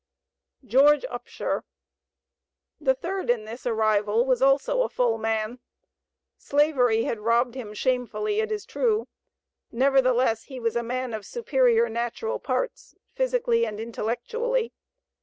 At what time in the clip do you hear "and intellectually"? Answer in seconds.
13.63-14.73